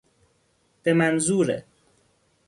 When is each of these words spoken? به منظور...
به 0.83 0.93
منظور... 0.93 1.61